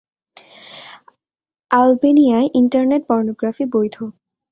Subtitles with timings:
[1.71, 3.95] আলবেনিয়ায় internet pornography বৈধ।